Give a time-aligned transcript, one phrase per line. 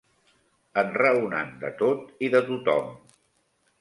[0.81, 2.89] Enraonant de tot i de tot-hom